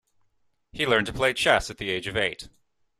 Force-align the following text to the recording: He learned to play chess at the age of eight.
He 0.73 0.87
learned 0.87 1.05
to 1.05 1.13
play 1.13 1.31
chess 1.31 1.69
at 1.69 1.77
the 1.77 1.91
age 1.91 2.07
of 2.07 2.17
eight. 2.17 2.49